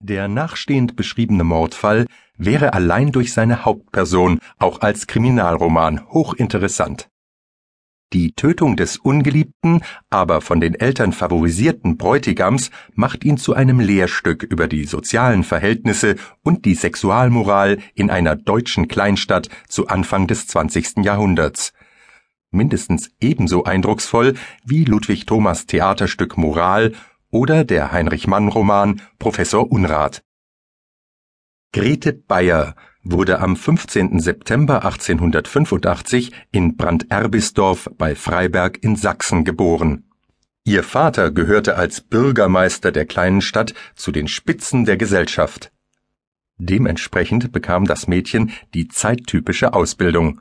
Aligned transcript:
Der 0.00 0.28
nachstehend 0.28 0.94
beschriebene 0.94 1.42
Mordfall 1.42 2.06
wäre 2.36 2.72
allein 2.72 3.10
durch 3.10 3.32
seine 3.32 3.64
Hauptperson 3.64 4.38
auch 4.58 4.80
als 4.80 5.08
Kriminalroman 5.08 6.08
hochinteressant. 6.10 7.08
Die 8.14 8.32
Tötung 8.32 8.76
des 8.76 8.96
ungeliebten, 8.96 9.82
aber 10.08 10.40
von 10.40 10.60
den 10.60 10.74
Eltern 10.74 11.12
favorisierten 11.12 11.98
Bräutigams 11.98 12.70
macht 12.94 13.22
ihn 13.22 13.36
zu 13.36 13.52
einem 13.52 13.80
Lehrstück 13.80 14.44
über 14.44 14.66
die 14.66 14.84
sozialen 14.84 15.44
Verhältnisse 15.44 16.16
und 16.42 16.64
die 16.64 16.74
Sexualmoral 16.74 17.78
in 17.94 18.08
einer 18.08 18.34
deutschen 18.34 18.88
Kleinstadt 18.88 19.50
zu 19.68 19.88
Anfang 19.88 20.26
des 20.26 20.46
20. 20.46 21.04
Jahrhunderts. 21.04 21.74
Mindestens 22.50 23.10
ebenso 23.20 23.64
eindrucksvoll 23.64 24.34
wie 24.64 24.84
Ludwig 24.84 25.26
Thomas 25.26 25.66
Theaterstück 25.66 26.38
Moral 26.38 26.92
oder 27.30 27.64
der 27.64 27.92
Heinrich 27.92 28.26
Mann 28.26 28.48
Roman 28.48 29.02
Professor 29.18 29.70
Unrat. 29.70 30.22
Grete 31.72 32.12
Bayer 32.12 32.74
wurde 33.02 33.40
am 33.40 33.56
15. 33.56 34.20
September 34.20 34.84
1885 34.84 36.32
in 36.50 36.76
Branderbisdorf 36.76 37.90
bei 37.96 38.14
Freiberg 38.14 38.82
in 38.82 38.96
Sachsen 38.96 39.44
geboren. 39.44 40.04
Ihr 40.64 40.82
Vater 40.82 41.30
gehörte 41.30 41.76
als 41.76 42.00
Bürgermeister 42.00 42.92
der 42.92 43.06
kleinen 43.06 43.40
Stadt 43.40 43.74
zu 43.94 44.12
den 44.12 44.28
Spitzen 44.28 44.84
der 44.84 44.96
Gesellschaft. 44.96 45.72
Dementsprechend 46.58 47.52
bekam 47.52 47.86
das 47.86 48.08
Mädchen 48.08 48.50
die 48.74 48.88
zeittypische 48.88 49.72
Ausbildung. 49.72 50.40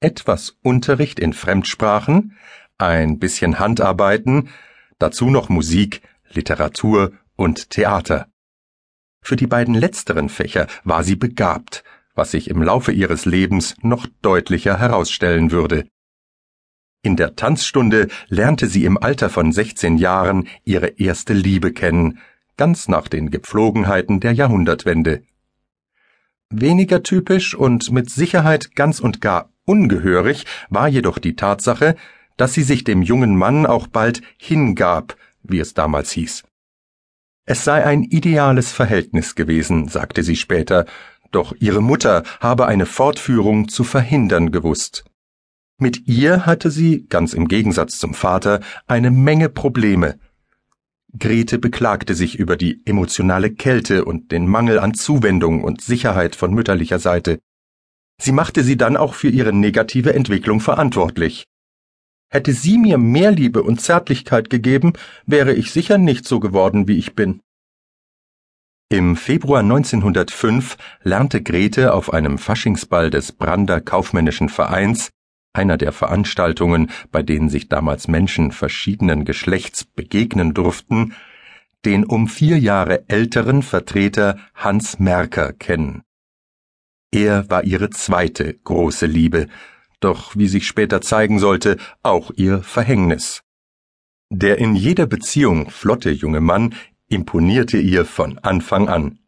Etwas 0.00 0.56
Unterricht 0.62 1.18
in 1.18 1.32
Fremdsprachen, 1.32 2.36
ein 2.78 3.18
bisschen 3.18 3.58
Handarbeiten, 3.58 4.48
dazu 4.98 5.28
noch 5.28 5.48
Musik, 5.48 6.00
Literatur 6.32 7.12
und 7.36 7.70
Theater. 7.70 8.28
Für 9.22 9.36
die 9.36 9.46
beiden 9.46 9.74
letzteren 9.74 10.28
Fächer 10.28 10.66
war 10.84 11.04
sie 11.04 11.16
begabt, 11.16 11.84
was 12.14 12.30
sich 12.30 12.48
im 12.48 12.62
Laufe 12.62 12.92
ihres 12.92 13.24
Lebens 13.24 13.74
noch 13.82 14.06
deutlicher 14.22 14.78
herausstellen 14.78 15.50
würde. 15.50 15.86
In 17.02 17.16
der 17.16 17.34
Tanzstunde 17.34 18.08
lernte 18.28 18.66
sie 18.66 18.84
im 18.84 18.98
Alter 18.98 19.30
von 19.30 19.52
16 19.52 19.96
Jahren 19.96 20.48
ihre 20.64 20.88
erste 20.88 21.32
Liebe 21.32 21.72
kennen, 21.72 22.18
ganz 22.56 22.88
nach 22.88 23.08
den 23.08 23.30
Gepflogenheiten 23.30 24.20
der 24.20 24.32
Jahrhundertwende. 24.32 25.22
Weniger 26.50 27.02
typisch 27.02 27.54
und 27.54 27.90
mit 27.90 28.10
Sicherheit 28.10 28.74
ganz 28.74 29.00
und 29.00 29.20
gar 29.20 29.50
ungehörig 29.64 30.44
war 30.68 30.88
jedoch 30.88 31.18
die 31.18 31.36
Tatsache, 31.36 31.96
dass 32.36 32.52
sie 32.52 32.62
sich 32.62 32.84
dem 32.84 33.02
jungen 33.02 33.36
Mann 33.36 33.64
auch 33.66 33.86
bald 33.86 34.20
hingab, 34.36 35.16
wie 35.42 35.58
es 35.58 35.74
damals 35.74 36.10
hieß. 36.12 36.44
Es 37.46 37.64
sei 37.64 37.84
ein 37.84 38.04
ideales 38.04 38.72
Verhältnis 38.72 39.34
gewesen, 39.34 39.88
sagte 39.88 40.22
sie 40.22 40.36
später, 40.36 40.86
doch 41.30 41.54
ihre 41.58 41.80
Mutter 41.80 42.22
habe 42.40 42.66
eine 42.66 42.86
Fortführung 42.86 43.68
zu 43.68 43.84
verhindern 43.84 44.50
gewusst. 44.50 45.04
Mit 45.78 46.06
ihr 46.06 46.44
hatte 46.44 46.70
sie, 46.70 47.06
ganz 47.08 47.32
im 47.32 47.48
Gegensatz 47.48 47.98
zum 47.98 48.14
Vater, 48.14 48.60
eine 48.86 49.10
Menge 49.10 49.48
Probleme. 49.48 50.18
Grete 51.18 51.58
beklagte 51.58 52.14
sich 52.14 52.38
über 52.38 52.56
die 52.56 52.82
emotionale 52.84 53.50
Kälte 53.50 54.04
und 54.04 54.30
den 54.30 54.46
Mangel 54.46 54.78
an 54.78 54.94
Zuwendung 54.94 55.64
und 55.64 55.80
Sicherheit 55.80 56.36
von 56.36 56.52
mütterlicher 56.52 56.98
Seite. 56.98 57.40
Sie 58.20 58.32
machte 58.32 58.62
sie 58.62 58.76
dann 58.76 58.96
auch 58.96 59.14
für 59.14 59.28
ihre 59.28 59.52
negative 59.52 60.12
Entwicklung 60.12 60.60
verantwortlich. 60.60 61.46
Hätte 62.30 62.52
sie 62.52 62.78
mir 62.78 62.96
mehr 62.96 63.32
Liebe 63.32 63.62
und 63.62 63.80
Zärtlichkeit 63.80 64.50
gegeben, 64.50 64.92
wäre 65.26 65.52
ich 65.52 65.72
sicher 65.72 65.98
nicht 65.98 66.26
so 66.26 66.38
geworden, 66.38 66.86
wie 66.86 66.96
ich 66.96 67.14
bin. 67.16 67.40
Im 68.88 69.16
Februar 69.16 69.60
1905 69.60 70.76
lernte 71.02 71.42
Grete 71.42 71.92
auf 71.92 72.12
einem 72.12 72.38
Faschingsball 72.38 73.10
des 73.10 73.32
Brander 73.32 73.80
Kaufmännischen 73.80 74.48
Vereins, 74.48 75.10
einer 75.52 75.76
der 75.76 75.92
Veranstaltungen, 75.92 76.90
bei 77.10 77.22
denen 77.22 77.48
sich 77.48 77.68
damals 77.68 78.06
Menschen 78.08 78.52
verschiedenen 78.52 79.24
Geschlechts 79.24 79.84
begegnen 79.84 80.54
durften, 80.54 81.14
den 81.84 82.04
um 82.04 82.28
vier 82.28 82.58
Jahre 82.58 83.08
älteren 83.08 83.62
Vertreter 83.62 84.38
Hans 84.54 84.98
Merker 84.98 85.52
kennen. 85.52 86.02
Er 87.12 87.50
war 87.50 87.64
ihre 87.64 87.90
zweite 87.90 88.54
große 88.54 89.06
Liebe, 89.06 89.48
doch 90.00 90.36
wie 90.36 90.48
sich 90.48 90.66
später 90.66 91.00
zeigen 91.00 91.38
sollte, 91.38 91.76
auch 92.02 92.30
ihr 92.36 92.62
Verhängnis. 92.62 93.42
Der 94.30 94.58
in 94.58 94.74
jeder 94.76 95.06
Beziehung 95.06 95.70
flotte 95.70 96.10
junge 96.10 96.40
Mann 96.40 96.74
imponierte 97.08 97.78
ihr 97.78 98.04
von 98.04 98.38
Anfang 98.38 98.88
an. 98.88 99.18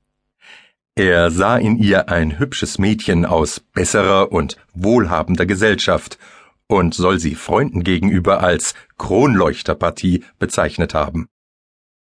Er 0.94 1.30
sah 1.30 1.56
in 1.56 1.78
ihr 1.78 2.08
ein 2.10 2.38
hübsches 2.38 2.78
Mädchen 2.78 3.24
aus 3.24 3.60
besserer 3.60 4.30
und 4.30 4.56
wohlhabender 4.74 5.46
Gesellschaft 5.46 6.18
und 6.66 6.94
soll 6.94 7.18
sie 7.18 7.34
Freunden 7.34 7.82
gegenüber 7.82 8.42
als 8.42 8.74
Kronleuchterpartie 8.98 10.24
bezeichnet 10.38 10.94
haben. 10.94 11.28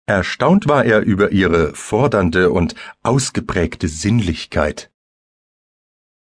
Erstaunt 0.07 0.69
war 0.69 0.85
er 0.85 1.01
über 1.01 1.33
ihre 1.33 1.75
fordernde 1.75 2.51
und 2.51 2.75
ausgeprägte 3.03 3.89
Sinnlichkeit. 3.89 4.91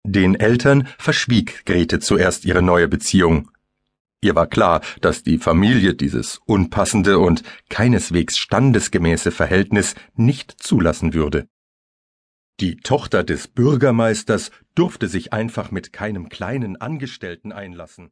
Den 0.09 0.35
Eltern 0.35 0.88
verschwieg 0.97 1.66
Grete 1.66 2.00
zuerst 2.00 2.45
ihre 2.45 2.62
neue 2.62 2.88
Beziehung. 2.88 3.51
Ihr 4.22 4.35
war 4.35 4.47
klar, 4.47 4.79
dass 5.01 5.22
die 5.22 5.38
Familie 5.38 5.95
dieses 5.95 6.40
unpassende 6.45 7.19
und 7.19 7.44
keineswegs 7.69 8.38
standesgemäße 8.38 9.31
Verhältnis 9.31 9.95
nicht 10.16 10.63
zulassen 10.63 11.13
würde. 11.13 11.50
Die 12.62 12.78
Tochter 12.78 13.25
des 13.25 13.50
Bürgermeisters 13.50 14.51
durfte 14.75 15.09
sich 15.09 15.34
einfach 15.34 15.72
mit 15.72 15.91
keinem 15.91 16.29
kleinen 16.29 16.79
Angestellten 16.79 17.51
einlassen. 17.51 18.12